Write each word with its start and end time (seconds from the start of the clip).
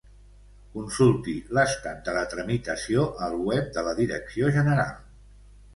Consulti 0.77 1.35
l'estat 1.57 2.01
de 2.09 2.15
la 2.17 2.25
tramitació 2.33 3.05
al 3.27 3.37
web 3.53 3.73
de 3.79 3.87
la 3.91 3.97
Direcció 4.03 4.53
General. 4.59 4.95